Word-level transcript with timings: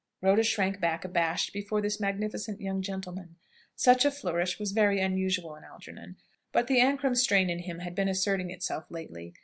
Rhoda 0.19 0.41
shrank 0.43 0.79
back 0.79 1.05
abashed 1.05 1.53
before 1.53 1.79
this 1.79 1.99
magnificent 1.99 2.59
young 2.59 2.81
gentleman. 2.81 3.35
Such 3.75 4.03
a 4.03 4.09
flourish 4.09 4.57
was 4.57 4.71
very 4.71 4.99
unusual 4.99 5.55
in 5.55 5.63
Algernon. 5.63 6.17
But 6.51 6.65
the 6.65 6.79
Ancram 6.79 7.13
strain 7.15 7.51
in 7.51 7.59
him 7.59 7.77
had 7.81 7.93
been 7.93 8.09
asserting 8.09 8.49
itself 8.49 8.89
lately. 8.89 9.35